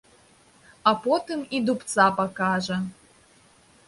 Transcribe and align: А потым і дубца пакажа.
А 0.91 0.93
потым 1.03 1.43
і 1.57 1.59
дубца 1.67 2.07
пакажа. 2.21 2.79